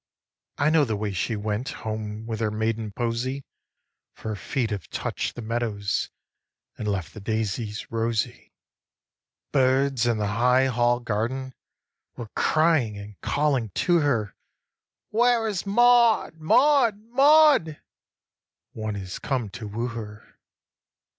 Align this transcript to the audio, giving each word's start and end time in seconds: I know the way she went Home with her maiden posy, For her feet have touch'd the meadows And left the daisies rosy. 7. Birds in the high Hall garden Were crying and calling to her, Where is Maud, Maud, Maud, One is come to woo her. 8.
I 0.57 0.71
know 0.71 0.83
the 0.83 0.95
way 0.95 1.11
she 1.11 1.35
went 1.35 1.69
Home 1.85 2.25
with 2.25 2.39
her 2.39 2.49
maiden 2.49 2.91
posy, 2.91 3.43
For 4.13 4.29
her 4.29 4.35
feet 4.35 4.71
have 4.71 4.87
touch'd 4.89 5.35
the 5.35 5.43
meadows 5.43 6.09
And 6.75 6.87
left 6.87 7.13
the 7.13 7.19
daisies 7.19 7.91
rosy. 7.91 8.51
7. 9.51 9.51
Birds 9.53 10.07
in 10.07 10.17
the 10.17 10.25
high 10.25 10.65
Hall 10.65 10.99
garden 11.01 11.53
Were 12.17 12.29
crying 12.35 12.97
and 12.97 13.21
calling 13.21 13.69
to 13.85 13.99
her, 13.99 14.33
Where 15.11 15.47
is 15.47 15.67
Maud, 15.67 16.33
Maud, 16.33 16.97
Maud, 16.97 17.79
One 18.73 18.95
is 18.95 19.19
come 19.19 19.49
to 19.51 19.67
woo 19.67 19.85
her. 19.89 20.23
8. 20.31 20.37